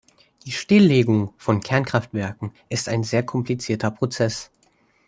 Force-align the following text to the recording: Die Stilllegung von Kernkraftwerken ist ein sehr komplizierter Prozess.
Die 0.47 0.51
Stilllegung 0.51 1.31
von 1.37 1.61
Kernkraftwerken 1.61 2.53
ist 2.69 2.89
ein 2.89 3.03
sehr 3.03 3.21
komplizierter 3.23 3.91
Prozess. 3.91 4.49